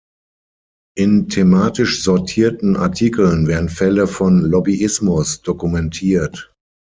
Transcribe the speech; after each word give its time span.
In 0.97 1.27
thematisch 1.29 2.01
sortierten 2.01 2.75
Artikeln 2.75 3.45
werden 3.45 3.69
Fälle 3.69 4.07
von 4.07 4.41
Lobbyismus 4.41 5.43
dokumentiert. 5.43 6.55